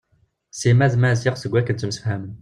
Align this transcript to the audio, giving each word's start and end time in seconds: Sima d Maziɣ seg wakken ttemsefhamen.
Sima 0.59 0.87
d 0.91 0.93
Maziɣ 1.01 1.35
seg 1.37 1.51
wakken 1.53 1.75
ttemsefhamen. 1.75 2.33